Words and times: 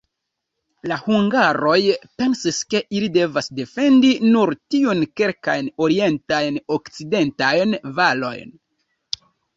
La 0.91 0.95
hungaroj 1.01 1.75
pensis, 2.21 2.61
ke 2.73 2.81
ili 2.99 3.09
devas 3.17 3.49
defendi 3.59 4.13
nur 4.37 4.53
tiujn 4.77 5.03
kelkajn 5.21 5.69
orientajn-okcidentajn 5.89 7.77
valojn. 8.01 8.57